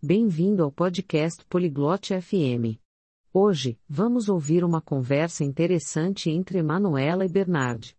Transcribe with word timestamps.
Bem-vindo 0.00 0.62
ao 0.62 0.70
podcast 0.70 1.44
Poliglote 1.46 2.14
FM. 2.20 2.78
Hoje, 3.32 3.76
vamos 3.88 4.28
ouvir 4.28 4.62
uma 4.62 4.80
conversa 4.80 5.42
interessante 5.42 6.30
entre 6.30 6.60
Emanuela 6.60 7.26
e 7.26 7.28
Bernard. 7.28 7.98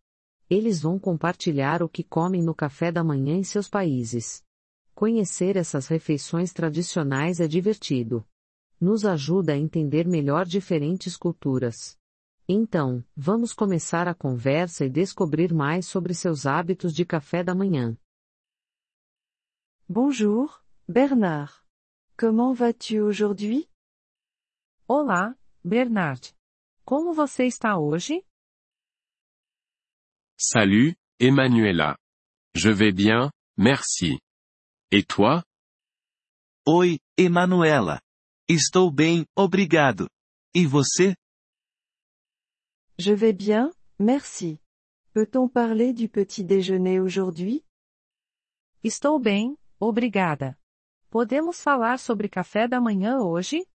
Eles 0.49 0.81
vão 0.81 0.97
compartilhar 0.97 1.83
o 1.83 1.89
que 1.89 2.01
comem 2.01 2.41
no 2.41 2.55
café 2.55 2.89
da 2.89 3.03
manhã 3.03 3.35
em 3.35 3.43
seus 3.43 3.67
países. 3.67 4.41
Conhecer 4.95 5.57
essas 5.57 5.87
refeições 5.87 6.53
tradicionais 6.53 7.41
é 7.41 7.49
divertido. 7.49 8.25
Nos 8.79 9.03
ajuda 9.03 9.51
a 9.51 9.57
entender 9.57 10.07
melhor 10.07 10.45
diferentes 10.45 11.17
culturas. 11.17 11.97
Então, 12.47 13.03
vamos 13.13 13.51
começar 13.51 14.07
a 14.07 14.15
conversa 14.15 14.85
e 14.85 14.89
descobrir 14.89 15.53
mais 15.53 15.85
sobre 15.85 16.13
seus 16.13 16.45
hábitos 16.45 16.93
de 16.95 17.03
café 17.03 17.43
da 17.43 17.53
manhã. 17.53 17.97
Bonjour, 19.85 20.63
Bernard. 20.87 21.51
Comment 22.19 22.51
vas-tu 22.51 22.99
aujourd'hui? 22.99 23.69
Olá, 24.89 25.37
Bernard. 25.63 26.35
Como 26.83 27.13
você 27.13 27.45
está 27.45 27.79
hoje? 27.79 28.25
Salut, 30.37 30.97
Emanuela. 31.17 31.97
Je 32.53 32.71
vais 32.71 32.91
bien, 32.91 33.31
merci. 33.57 34.19
Et 34.91 35.01
toi? 35.07 35.45
Oi, 36.67 36.99
Emanuela. 37.17 38.01
Estou 38.49 38.91
bem, 38.91 39.25
obrigado. 39.33 40.09
E 40.53 40.67
você? 40.67 41.15
Je 42.97 43.13
vais 43.13 43.31
bien, 43.31 43.71
merci. 43.97 44.59
Peut-on 45.13 45.47
parler 45.47 45.93
du 45.93 46.09
petit 46.09 46.43
déjeuner 46.43 46.99
aujourd'hui? 46.99 47.63
Estou 48.83 49.17
bem, 49.21 49.57
obrigada. 49.79 50.59
Podemos 51.09 51.59
falar 51.59 51.97
sobre 51.97 52.29
café 52.29 52.67
da 52.67 52.79
manhã 52.79 53.17
hoje? 53.17 53.65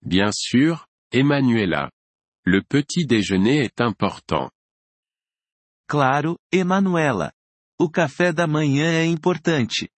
Bien 0.00 0.30
sûr, 0.32 0.86
Emanuela. 1.12 1.90
Le 2.46 2.62
petit 2.62 3.04
déjeuner 3.04 3.64
est 3.64 3.80
important. 3.80 4.48
Claro, 5.88 6.36
Emanuela. 6.52 7.32
O 7.80 7.90
café 7.90 8.32
da 8.32 8.46
manhã 8.46 8.84
é 8.92 9.06
importante. 9.06 9.88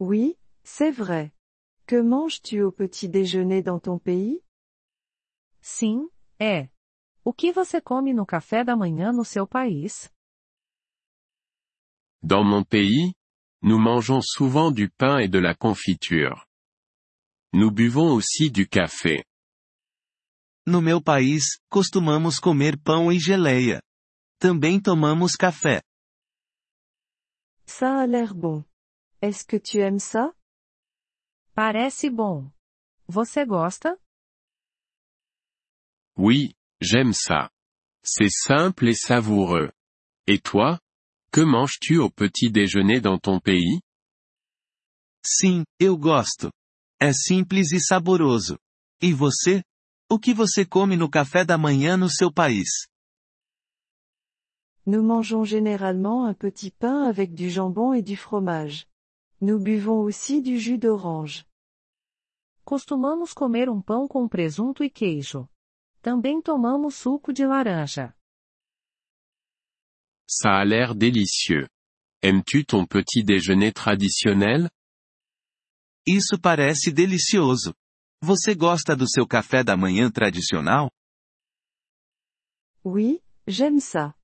Oui, 0.00 0.36
c'est 0.64 0.90
vrai. 0.90 1.32
Que 1.86 2.02
manges-tu 2.02 2.62
au 2.62 2.72
petit 2.72 3.08
déjeuner 3.08 3.62
dans 3.62 3.78
ton 3.78 3.96
pays? 4.00 4.42
Sim, 5.60 6.10
é. 6.40 6.68
O 7.24 7.32
que 7.32 7.52
você 7.52 7.80
come 7.80 8.12
no 8.12 8.26
café 8.26 8.64
da 8.64 8.74
manhã 8.76 9.12
no 9.12 9.24
seu 9.24 9.46
país? 9.46 10.10
Dans 12.20 12.44
mon 12.44 12.64
pays, 12.64 13.14
nous 13.62 13.78
mangeons 13.78 14.20
souvent 14.20 14.70
du 14.70 14.88
pain 14.88 15.18
et 15.18 15.28
de 15.28 15.38
la 15.38 15.54
confiture. 15.54 16.46
Nous 17.52 17.70
buvons 17.70 18.12
aussi 18.12 18.50
du 18.50 18.68
café. 18.68 19.24
No 20.66 20.80
meu 20.80 21.00
país, 21.00 21.60
costumamos 21.70 22.40
comer 22.40 22.76
pão 22.76 23.12
e 23.12 23.18
geleia. 23.18 23.80
Também 24.38 24.80
tomamos 24.80 25.36
café. 25.36 25.80
Ça 27.64 28.00
a 28.00 28.06
l'air 28.06 28.34
bon. 28.34 28.64
Est-ce 29.22 29.44
que 29.44 29.58
tu 29.58 29.78
aimes 29.78 30.00
ça? 30.00 30.32
Parece 31.54 32.10
bom. 32.10 32.50
Você 33.08 33.46
gosta? 33.46 33.96
Oui, 36.16 36.54
j'aime 36.80 37.12
ça. 37.12 37.50
C'est 38.02 38.30
simple 38.30 38.88
et 38.88 38.94
savoureux. 38.94 39.72
Et 40.26 40.38
toi? 40.40 40.80
Que 41.36 41.42
manges-tu 41.42 41.98
au 41.98 42.08
petit 42.08 42.50
déjeuner 42.50 42.98
dans 42.98 43.18
ton 43.18 43.38
pays? 43.38 43.82
Sim, 45.22 45.66
eu 45.78 45.94
gosto. 45.98 46.50
É 46.98 47.12
simples 47.12 47.72
e 47.72 47.78
saboroso. 47.78 48.58
E 49.02 49.12
você? 49.12 49.62
O 50.10 50.18
que 50.18 50.32
você 50.32 50.64
come 50.64 50.96
no 50.96 51.10
café 51.10 51.44
da 51.44 51.58
manhã 51.58 51.94
no 51.94 52.08
seu 52.08 52.32
país? 52.32 52.88
Nous 54.86 55.02
mangeons 55.02 55.44
généralement 55.44 56.24
un 56.24 56.32
petit 56.32 56.70
pain 56.70 57.06
avec 57.06 57.34
du 57.34 57.50
jambon 57.50 57.92
et 57.92 58.00
du 58.00 58.16
fromage. 58.16 58.86
Nous 59.38 59.58
buvons 59.58 60.00
aussi 60.06 60.40
du 60.40 60.58
jus 60.58 60.78
d'orange. 60.78 61.44
Costumamos 62.64 63.34
comer 63.34 63.68
um 63.68 63.82
pão 63.82 64.08
com 64.08 64.26
presunto 64.26 64.82
e 64.82 64.88
queijo. 64.88 65.46
Também 66.00 66.40
tomamos 66.40 66.94
suco 66.94 67.30
de 67.30 67.44
laranja. 67.44 68.15
Ça 70.28 70.56
a 70.56 70.64
l'air 70.64 70.94
délicieux. 70.94 71.68
Aimes-tu 72.22 72.64
ton 72.64 72.86
petit 72.86 73.22
déjeuner 73.22 73.72
traditionnel? 73.72 74.68
Isso 76.06 76.38
parece 76.40 76.92
delicioso. 76.92 77.74
Você 78.22 78.54
gosta 78.54 78.96
do 78.96 79.08
seu 79.08 79.26
café 79.26 79.62
da 79.62 79.76
manhã 79.76 80.10
tradicional? 80.10 80.90
Oui, 82.84 83.20
j'aime 83.46 83.80
ça. 83.80 84.14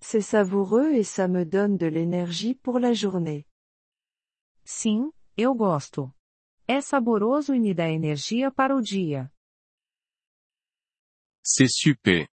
C'est 0.00 0.20
savoureux 0.22 0.92
et 0.92 1.04
ça 1.04 1.28
me 1.28 1.44
donne 1.44 1.76
de 1.76 1.86
l'énergie 1.86 2.54
pour 2.54 2.78
la 2.78 2.92
journée. 2.92 3.46
Sim, 4.64 5.12
eu 5.38 5.54
gosto. 5.54 6.12
É 6.68 6.80
saboroso 6.80 7.54
e 7.54 7.60
me 7.60 7.72
dá 7.72 7.88
energia 7.88 8.50
para 8.50 8.74
o 8.74 8.82
dia. 8.82 9.30
C'est 11.44 11.68
super. 11.68 12.28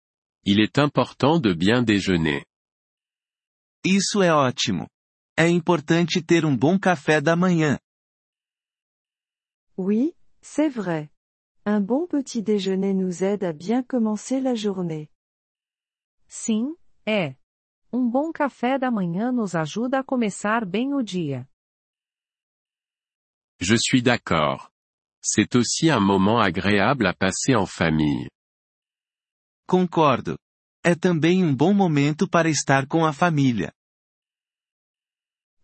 Il 0.45 0.59
est 0.59 0.77
important 0.77 1.39
de 1.39 1.53
bien 1.53 1.83
déjeuner. 1.83 2.45
Isso 3.85 4.21
é 4.21 4.33
ótimo. 4.33 4.87
É 5.37 5.47
importante 5.47 6.21
ter 6.21 6.45
um 6.45 6.55
bom 6.55 6.77
café 6.77 7.21
da 7.21 7.35
manhã. 7.35 7.79
Oui, 9.77 10.13
c'est 10.41 10.69
vrai. 10.69 11.09
Un 11.65 11.79
bon 11.79 12.05
petit 12.07 12.41
déjeuner 12.41 12.93
nous 12.93 13.23
aide 13.23 13.45
à 13.45 13.53
bien 13.53 13.81
commencer 13.83 14.41
la 14.41 14.53
journée. 14.53 15.09
Sim, 16.27 16.75
é. 17.05 17.35
Um 17.91 18.09
bom 18.09 18.31
café 18.33 18.77
da 18.77 18.91
manhã 18.91 19.31
nos 19.31 19.55
ajuda 19.55 19.99
a 19.99 20.03
começar 20.03 20.65
bem 20.65 20.93
o 20.93 21.01
dia. 21.01 21.47
Je 23.61 23.75
suis 23.77 24.01
d'accord. 24.01 24.69
C'est 25.21 25.55
aussi 25.55 25.89
un 25.89 25.99
moment 25.99 26.39
agréable 26.39 27.05
à 27.05 27.13
passer 27.13 27.55
en 27.55 27.65
famille. 27.65 28.29
Concordo. 29.67 30.37
É 30.89 30.95
também 30.95 31.45
um 31.45 31.55
bom 31.55 31.71
momento 31.71 32.27
para 32.27 32.49
estar 32.49 32.87
com 32.87 33.05
a 33.05 33.13
família. 33.13 33.71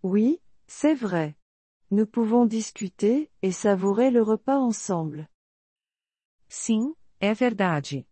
Oui, 0.03 0.39
c'est 0.67 0.93
vrai. 0.93 1.35
Nous 1.89 2.05
pouvons 2.05 2.47
discuter 2.47 3.27
et 3.41 3.51
savourer 3.51 4.11
le 4.11 4.21
repas 4.21 4.59
ensemble. 4.61 5.27
Sim, 6.47 6.93
é 7.19 7.33
verdade. 7.33 8.07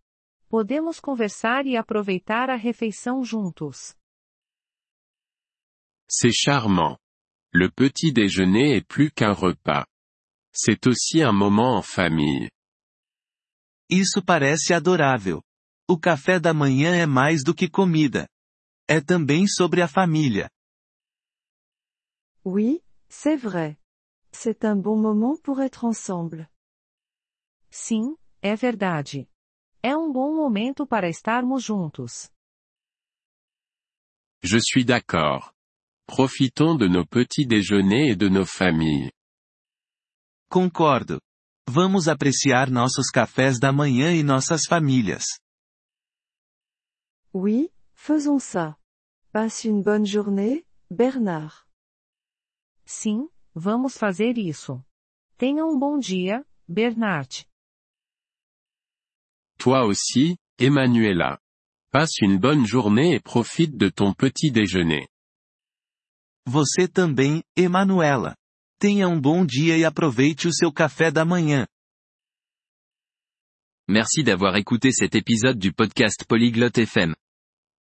Podemos 0.48 0.98
conversar 0.98 1.66
e 1.66 1.76
aproveitar 1.76 2.50
a 2.50 2.56
refeição 2.56 3.22
juntos. 3.22 3.94
C'est 6.10 6.34
charmant. 6.34 6.98
Le 7.52 7.70
petit 7.70 8.12
déjeuner 8.12 8.74
est 8.78 8.88
plus 8.88 9.12
qu'un 9.12 9.32
repas. 9.32 9.86
C'est 10.52 10.88
aussi 10.88 11.22
un 11.22 11.32
moment 11.32 11.78
en 11.78 11.82
famille. 11.82 12.50
Isso 13.88 14.20
parece 14.20 14.74
adorável. 14.74 15.40
O 15.86 15.98
café 15.98 16.40
da 16.40 16.54
manhã 16.54 16.94
é 16.96 17.04
mais 17.04 17.44
do 17.44 17.54
que 17.54 17.68
comida. 17.68 18.26
É 18.88 19.02
também 19.02 19.46
sobre 19.46 19.82
a 19.82 19.88
família. 19.88 20.48
Oui, 22.42 22.82
c'est 23.08 23.36
vrai. 23.36 23.76
C'est 24.32 24.64
un 24.64 24.76
bon 24.80 24.98
moment 24.98 25.36
pour 25.42 25.60
être 25.60 25.84
ensemble. 25.84 26.48
Sim, 27.70 28.16
é 28.40 28.56
verdade. 28.56 29.28
É 29.82 29.94
um 29.94 30.10
bom 30.10 30.34
momento 30.34 30.86
para 30.86 31.08
estarmos 31.08 31.62
juntos. 31.62 32.30
Je 34.42 34.58
suis 34.60 34.86
d'accord. 34.86 35.52
Profitons 36.06 36.78
de 36.78 36.88
nos 36.88 37.06
petits 37.06 37.46
déjeuners 37.46 38.12
et 38.12 38.16
de 38.16 38.30
nos 38.30 38.50
familles. 38.50 39.10
Concordo. 40.48 41.20
Vamos 41.68 42.08
apreciar 42.08 42.70
nossos 42.70 43.10
cafés 43.10 43.58
da 43.58 43.72
manhã 43.72 44.14
e 44.14 44.22
nossas 44.22 44.62
famílias. 44.66 45.24
Oui, 47.34 47.70
faisons 47.94 48.38
ça. 48.38 48.78
Passe 49.32 49.64
une 49.64 49.82
bonne 49.82 50.06
journée, 50.06 50.64
Bernard. 50.88 51.66
Sim, 52.86 53.28
vamos 53.56 53.98
fazer 53.98 54.38
isso. 54.38 54.80
Tenha 55.36 55.64
um 55.64 55.76
bom 55.76 55.98
dia, 55.98 56.46
Bernard. 56.68 57.44
Toi 59.58 59.84
aussi, 59.84 60.36
Emanuela. 60.60 61.40
Passe 61.90 62.20
une 62.22 62.38
bonne 62.38 62.64
journée 62.66 63.14
et 63.16 63.20
profite 63.20 63.76
de 63.76 63.88
ton 63.88 64.14
petit 64.14 64.52
déjeuner. 64.52 65.08
Você 66.46 66.86
também, 66.86 67.42
Emanuela. 67.56 68.36
Tenha 68.78 69.08
um 69.08 69.20
bom 69.20 69.44
dia 69.44 69.76
e 69.76 69.84
aproveite 69.84 70.46
o 70.46 70.52
seu 70.54 70.72
café 70.72 71.10
da 71.10 71.24
manhã. 71.24 71.66
Merci 73.88 74.22
d'avoir 74.22 74.56
écouté 74.56 74.92
cet 74.92 75.16
épisode 75.16 75.58
du 75.58 75.72
podcast 75.72 76.24
Polyglotte 76.28 76.78
FM. 76.78 77.14